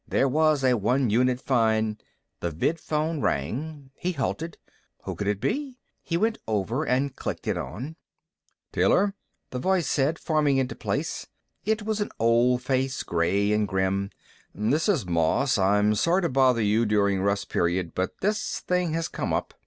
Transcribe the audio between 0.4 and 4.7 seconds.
a one unit fine The vidphone rang. He halted.